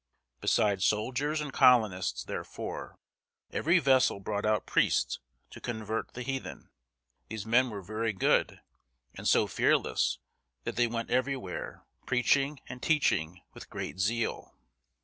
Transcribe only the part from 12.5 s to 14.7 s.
and teaching with great zeal.